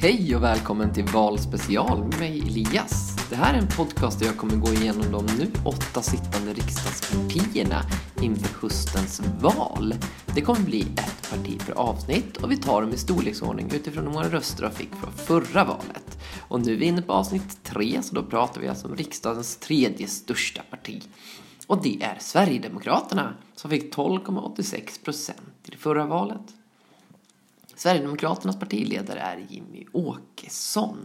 Hej 0.00 0.36
och 0.36 0.42
välkommen 0.42 0.92
till 0.92 1.04
Valspecial 1.04 1.98
med 2.04 2.18
mig 2.18 2.40
Elias. 2.40 3.16
Det 3.30 3.36
här 3.36 3.54
är 3.54 3.58
en 3.58 3.68
podcast 3.68 4.18
där 4.18 4.26
jag 4.26 4.36
kommer 4.36 4.56
gå 4.56 4.72
igenom 4.72 5.12
de 5.12 5.26
nu 5.38 5.50
åtta 5.64 6.02
sittande 6.02 6.52
riksdagspartierna 6.52 7.82
inför 8.22 8.60
höstens 8.62 9.22
val. 9.40 9.94
Det 10.34 10.40
kommer 10.40 10.60
bli 10.60 10.80
ett 10.80 11.30
parti 11.30 11.60
per 11.66 11.72
avsnitt 11.72 12.36
och 12.36 12.50
vi 12.50 12.56
tar 12.56 12.82
dem 12.82 12.92
i 12.92 12.96
storleksordning 12.96 13.70
utifrån 13.74 14.06
hur 14.06 14.12
många 14.12 14.28
röster 14.28 14.62
de 14.62 14.70
fick 14.70 14.94
från 14.94 15.12
förra 15.12 15.64
valet. 15.64 16.18
Och 16.48 16.60
nu 16.60 16.72
är 16.72 16.76
vi 16.76 16.86
inne 16.86 17.02
på 17.02 17.12
avsnitt 17.12 17.64
tre, 17.64 18.02
så 18.02 18.14
då 18.14 18.22
pratar 18.22 18.60
vi 18.60 18.68
alltså 18.68 18.86
om 18.86 18.96
riksdagens 18.96 19.56
tredje 19.56 20.06
största 20.06 20.62
parti. 20.70 21.02
Och 21.66 21.82
det 21.82 22.02
är 22.02 22.16
Sverigedemokraterna 22.20 23.34
som 23.54 23.70
fick 23.70 23.94
12,86 23.94 25.04
procent 25.04 25.38
i 25.64 25.70
det 25.70 25.76
förra 25.76 26.06
valet. 26.06 26.54
Sverigedemokraternas 27.78 28.58
partiledare 28.58 29.20
är 29.20 29.46
Jimmy 29.48 29.84
Åkesson. 29.92 30.98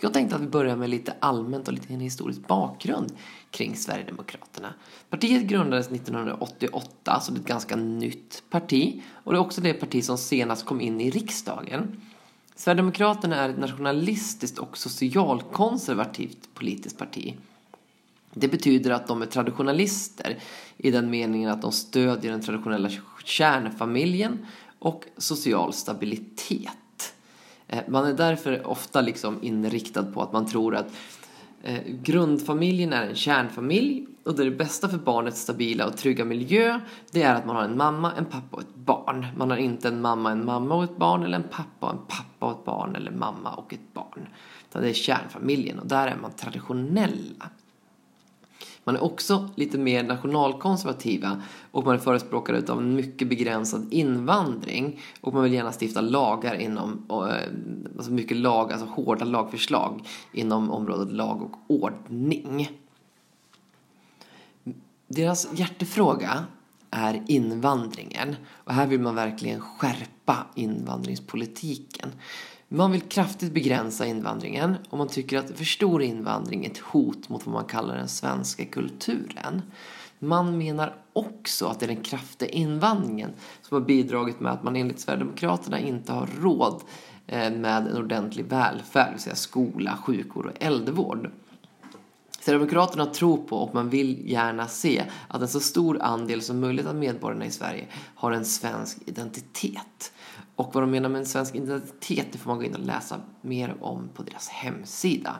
Jag 0.00 0.12
tänkte 0.12 0.36
att 0.36 0.42
vi 0.42 0.46
börjar 0.46 0.76
med 0.76 0.90
lite 0.90 1.14
allmänt 1.20 1.68
och 1.68 1.74
lite 1.74 1.94
en 1.94 2.00
historisk 2.00 2.46
bakgrund 2.46 3.12
kring 3.50 3.76
Sverigedemokraterna. 3.76 4.74
Partiet 5.10 5.42
grundades 5.42 5.86
1988, 5.86 6.88
så 7.04 7.10
alltså 7.10 7.32
det 7.32 7.38
är 7.38 7.40
ett 7.40 7.46
ganska 7.46 7.76
nytt 7.76 8.42
parti. 8.50 9.02
Och 9.12 9.32
det 9.32 9.38
är 9.38 9.40
också 9.40 9.60
det 9.60 9.74
parti 9.74 10.04
som 10.04 10.18
senast 10.18 10.66
kom 10.66 10.80
in 10.80 11.00
i 11.00 11.10
riksdagen. 11.10 12.00
Sverigedemokraterna 12.54 13.36
är 13.36 13.48
ett 13.48 13.58
nationalistiskt 13.58 14.58
och 14.58 14.78
socialkonservativt 14.78 16.48
politiskt 16.54 16.98
parti. 16.98 17.34
Det 18.34 18.48
betyder 18.48 18.90
att 18.90 19.06
de 19.06 19.22
är 19.22 19.26
traditionalister 19.26 20.38
i 20.76 20.90
den 20.90 21.10
meningen 21.10 21.50
att 21.50 21.62
de 21.62 21.72
stödjer 21.72 22.32
den 22.32 22.42
traditionella 22.42 22.90
kärnfamiljen 23.24 24.46
och 24.84 25.04
social 25.16 25.72
stabilitet. 25.72 27.14
Eh, 27.68 27.82
man 27.88 28.06
är 28.06 28.12
därför 28.12 28.66
ofta 28.66 29.00
liksom 29.00 29.38
inriktad 29.42 30.02
på 30.02 30.22
att 30.22 30.32
man 30.32 30.46
tror 30.46 30.76
att 30.76 30.92
eh, 31.62 31.80
grundfamiljen 31.86 32.92
är 32.92 33.06
en 33.06 33.14
kärnfamilj 33.14 34.06
och 34.24 34.34
det, 34.34 34.44
det 34.44 34.50
bästa 34.50 34.88
för 34.88 34.98
barnets 34.98 35.40
stabila 35.40 35.86
och 35.86 35.96
trygga 35.96 36.24
miljö 36.24 36.80
det 37.10 37.22
är 37.22 37.34
att 37.34 37.46
man 37.46 37.56
har 37.56 37.62
en 37.62 37.76
mamma, 37.76 38.12
en 38.12 38.24
pappa 38.24 38.56
och 38.56 38.60
ett 38.60 38.74
barn. 38.74 39.26
Man 39.36 39.50
har 39.50 39.56
inte 39.56 39.88
en 39.88 40.00
mamma, 40.00 40.30
en 40.30 40.44
mamma 40.44 40.74
och 40.74 40.84
ett 40.84 40.96
barn 40.96 41.22
eller 41.22 41.36
en 41.36 41.48
pappa, 41.50 41.90
en 41.90 42.06
pappa 42.08 42.46
och 42.46 42.58
ett 42.58 42.64
barn 42.64 42.96
eller 42.96 43.10
mamma 43.10 43.54
och 43.54 43.74
ett 43.74 43.94
barn. 43.94 44.28
Utan 44.68 44.82
det 44.82 44.88
är 44.88 44.94
kärnfamiljen 44.94 45.78
och 45.78 45.86
där 45.86 46.06
är 46.06 46.16
man 46.16 46.30
traditionella. 46.30 47.50
Man 48.84 48.96
är 48.96 49.04
också 49.04 49.48
lite 49.54 49.78
mer 49.78 50.02
nationalkonservativa 50.02 51.42
och 51.70 51.84
man 51.84 51.94
är 51.94 51.98
förespråkare 51.98 52.72
av 52.72 52.78
en 52.78 52.94
mycket 52.94 53.28
begränsad 53.28 53.86
invandring 53.90 55.00
och 55.20 55.34
man 55.34 55.42
vill 55.42 55.52
gärna 55.52 55.72
stifta 55.80 56.00
lagar 56.00 56.54
inom, 56.54 57.06
eh, 57.10 57.96
alltså 57.96 58.12
mycket 58.12 58.36
lag, 58.36 58.72
alltså 58.72 58.86
hårda 58.86 59.24
lagförslag 59.24 60.08
inom 60.32 60.70
området 60.70 61.12
lag 61.12 61.42
och 61.42 61.58
ordning. 61.66 62.70
Deras 65.06 65.48
hjärtefråga 65.54 66.44
är 66.90 67.22
invandringen 67.26 68.36
och 68.50 68.72
här 68.72 68.86
vill 68.86 69.00
man 69.00 69.14
verkligen 69.14 69.60
skärpa 69.60 70.46
invandringspolitiken. 70.54 72.12
Man 72.74 72.92
vill 72.92 73.00
kraftigt 73.00 73.52
begränsa 73.52 74.06
invandringen 74.06 74.76
och 74.90 74.98
man 74.98 75.08
tycker 75.08 75.38
att 75.38 75.58
för 75.58 75.64
stor 75.64 76.02
invandring 76.02 76.64
är 76.64 76.70
ett 76.70 76.78
hot 76.78 77.28
mot 77.28 77.46
vad 77.46 77.52
man 77.52 77.64
kallar 77.64 77.96
den 77.96 78.08
svenska 78.08 78.64
kulturen. 78.64 79.62
Man 80.18 80.58
menar 80.58 80.94
också 81.12 81.66
att 81.66 81.80
det 81.80 81.86
är 81.86 81.94
den 81.94 82.02
kraftiga 82.02 82.48
invandringen 82.48 83.30
som 83.62 83.74
har 83.74 83.86
bidragit 83.86 84.40
med 84.40 84.52
att 84.52 84.62
man 84.62 84.76
enligt 84.76 85.00
Sverigedemokraterna 85.00 85.78
inte 85.78 86.12
har 86.12 86.28
råd 86.40 86.82
eh, 87.26 87.50
med 87.50 87.86
en 87.86 87.96
ordentlig 87.96 88.46
välfärd, 88.46 89.06
det 89.06 89.12
vill 89.12 89.20
säga 89.20 89.36
skola, 89.36 89.98
sjukvård 90.04 90.46
och 90.46 90.62
äldrevård. 90.62 91.30
Sverigedemokraterna 92.44 93.06
tror 93.06 93.36
på 93.36 93.56
och 93.56 93.74
man 93.74 93.88
vill 93.88 94.30
gärna 94.30 94.68
se 94.68 95.04
att 95.28 95.42
en 95.42 95.48
så 95.48 95.60
stor 95.60 96.02
andel 96.02 96.42
som 96.42 96.60
möjligt 96.60 96.86
av 96.86 96.94
medborgarna 96.94 97.46
i 97.46 97.50
Sverige 97.50 97.86
har 98.14 98.32
en 98.32 98.44
svensk 98.44 98.98
identitet. 99.06 100.12
Och 100.56 100.74
vad 100.74 100.82
de 100.82 100.90
menar 100.90 101.08
med 101.08 101.18
en 101.18 101.26
svensk 101.26 101.54
identitet 101.54 102.26
det 102.32 102.38
får 102.38 102.50
man 102.50 102.58
gå 102.58 102.64
in 102.64 102.74
och 102.74 102.80
läsa 102.80 103.20
mer 103.40 103.76
om 103.80 104.08
på 104.14 104.22
deras 104.22 104.48
hemsida. 104.48 105.36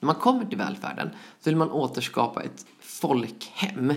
När 0.00 0.06
man 0.06 0.14
kommer 0.14 0.44
till 0.44 0.58
välfärden 0.58 1.10
så 1.40 1.50
vill 1.50 1.56
man 1.56 1.70
återskapa 1.70 2.42
ett 2.42 2.66
folkhem. 2.80 3.90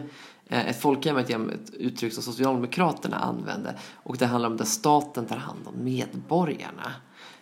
Eh, 0.48 0.68
ett 0.68 0.82
folkhem 0.82 1.18
är 1.18 1.22
ett 1.22 1.74
uttryck 1.74 2.14
som 2.14 2.24
Socialdemokraterna 2.24 3.18
använder 3.18 3.80
och 3.94 4.18
det 4.18 4.26
handlar 4.26 4.50
om 4.50 4.58
där 4.58 4.66
staten 4.66 5.26
tar 5.26 5.38
hand 5.38 5.68
om 5.68 5.84
medborgarna. 5.84 6.94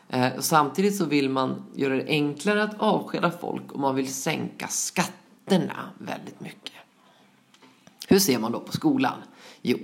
Eh, 0.09 0.39
samtidigt 0.39 0.95
så 0.95 1.05
vill 1.05 1.29
man 1.29 1.66
göra 1.75 1.95
det 1.95 2.05
enklare 2.07 2.63
att 2.63 2.79
avskeda 2.79 3.31
folk 3.31 3.71
och 3.71 3.79
man 3.79 3.95
vill 3.95 4.13
sänka 4.13 4.67
skatterna 4.67 5.89
väldigt 5.97 6.39
mycket. 6.39 6.73
Hur 8.07 8.19
ser 8.19 8.39
man 8.39 8.51
då 8.51 8.59
på 8.59 8.71
skolan? 8.71 9.17
Jo, 9.61 9.77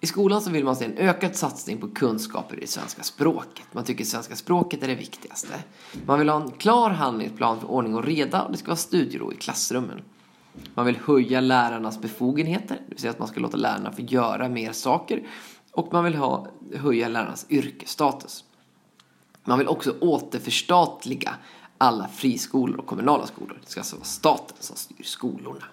i 0.00 0.06
skolan 0.06 0.42
så 0.42 0.50
vill 0.50 0.64
man 0.64 0.76
se 0.76 0.84
en 0.84 0.98
ökad 0.98 1.36
satsning 1.36 1.78
på 1.78 1.88
kunskaper 1.88 2.64
i 2.64 2.66
svenska 2.66 3.02
språket. 3.02 3.66
Man 3.72 3.84
tycker 3.84 4.04
svenska 4.04 4.36
språket 4.36 4.82
är 4.82 4.88
det 4.88 4.94
viktigaste. 4.94 5.54
Man 6.06 6.18
vill 6.18 6.28
ha 6.28 6.42
en 6.42 6.50
klar 6.50 6.90
handlingsplan 6.90 7.60
för 7.60 7.70
ordning 7.70 7.94
och 7.94 8.04
reda 8.04 8.42
och 8.42 8.52
det 8.52 8.58
ska 8.58 8.66
vara 8.66 8.76
studiero 8.76 9.32
i 9.32 9.36
klassrummen. 9.36 10.02
Man 10.74 10.86
vill 10.86 10.96
höja 11.04 11.40
lärarnas 11.40 12.00
befogenheter, 12.00 12.74
det 12.74 12.94
vill 12.94 12.98
säga 12.98 13.10
att 13.10 13.18
man 13.18 13.28
ska 13.28 13.40
låta 13.40 13.56
lärarna 13.56 13.92
få 13.92 14.02
göra 14.02 14.48
mer 14.48 14.72
saker. 14.72 15.22
Och 15.72 15.92
man 15.92 16.04
vill 16.04 16.14
ha, 16.14 16.46
höja 16.74 17.08
lärarnas 17.08 17.46
yrkesstatus. 17.48 18.44
Man 19.44 19.58
vill 19.58 19.68
också 19.68 19.94
återförstatliga 20.00 21.34
alla 21.78 22.08
friskolor 22.08 22.78
och 22.78 22.86
kommunala 22.86 23.26
skolor. 23.26 23.58
Det 23.64 23.70
ska 23.70 23.80
alltså 23.80 23.96
vara 23.96 24.04
staten 24.04 24.56
som 24.60 24.76
styr 24.76 25.04
skolorna. 25.04 25.64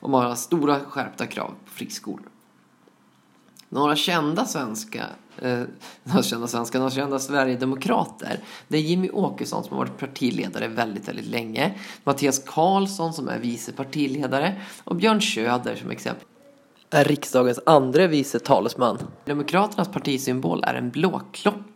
Och 0.00 0.10
man 0.10 0.24
har 0.24 0.34
stora 0.34 0.80
skärpta 0.80 1.26
krav 1.26 1.54
på 1.64 1.70
friskolor. 1.70 2.28
Några 3.68 3.96
kända 3.96 4.44
svenska, 4.44 5.06
eh, 5.38 5.62
några 6.02 6.22
kända 6.22 6.46
svenska, 6.46 6.78
några 6.78 6.90
kända 6.90 7.18
Sverigedemokrater. 7.18 8.40
Det 8.68 8.76
är 8.76 8.82
Jimmy 8.82 9.10
Åkesson 9.10 9.64
som 9.64 9.76
har 9.76 9.84
varit 9.84 9.98
partiledare 9.98 10.68
väldigt, 10.68 11.08
väldigt 11.08 11.26
länge. 11.26 11.74
Mattias 12.04 12.38
Karlsson 12.38 13.12
som 13.12 13.28
är 13.28 13.38
vice 13.38 13.72
partiledare 13.72 14.60
och 14.84 14.96
Björn 14.96 15.22
Söder 15.22 15.76
som 15.76 15.90
exempel 15.90 16.26
är 16.90 17.04
riksdagens 17.04 17.60
andra 17.66 18.06
vice 18.06 18.38
talesman. 18.38 18.98
Demokraternas 19.24 19.88
partisymbol 19.88 20.64
är 20.64 20.74
en 20.74 20.90
blåklocka. 20.90 21.75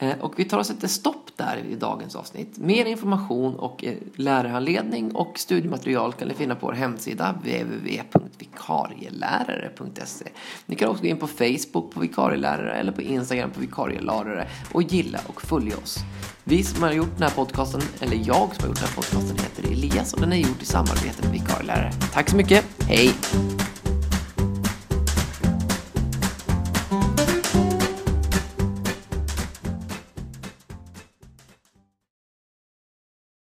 Eh, 0.00 0.18
och 0.20 0.38
vi 0.38 0.44
tar 0.44 0.58
och 0.58 0.66
sätter 0.66 0.88
stopp 0.88 1.36
där 1.36 1.64
i 1.70 1.74
dagens 1.74 2.16
avsnitt. 2.16 2.58
Mer 2.58 2.84
information 2.84 3.54
och 3.54 3.84
eh, 3.84 3.94
lärarhandledning 4.14 5.14
och 5.14 5.38
studiematerial 5.38 6.12
kan 6.12 6.28
ni 6.28 6.34
finna 6.34 6.54
på 6.54 6.66
vår 6.66 6.72
hemsida 6.72 7.32
www.vikarielärare.se. 7.32 10.24
Ni 10.66 10.76
kan 10.76 10.88
också 10.88 11.02
gå 11.02 11.08
in 11.08 11.16
på 11.16 11.26
Facebook 11.26 11.94
på 11.94 12.00
vikarielärare 12.00 12.74
eller 12.74 12.92
på 12.92 13.02
Instagram 13.02 13.50
på 13.50 13.60
vikarielärare 13.60 14.48
och 14.72 14.82
gilla 14.82 15.20
och 15.26 15.42
följa 15.42 15.76
oss. 15.76 15.98
Vi 16.44 16.62
som 16.62 16.82
har 16.82 16.92
gjort 16.92 17.14
den 17.14 17.22
här 17.22 17.36
podcasten, 17.36 17.80
eller 18.00 18.16
jag 18.16 18.26
som 18.26 18.60
har 18.60 18.68
gjort 18.68 18.78
den 18.78 18.88
här 18.88 18.94
podcasten 18.94 19.36
heter 19.36 19.72
Elias 19.72 20.14
och 20.14 20.20
den 20.20 20.32
är 20.32 20.36
gjord 20.36 20.62
i 20.62 20.64
samarbete 20.64 21.22
med 21.22 21.32
vikarielärare. 21.32 21.92
Tack 22.12 22.30
så 22.30 22.36
mycket, 22.36 22.64
hej! 22.88 23.14